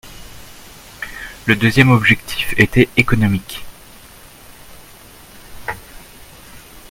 Le 1.45 1.55
deuxième 1.55 1.91
objectif 1.91 2.55
était 2.57 2.89
économique. 2.97 3.63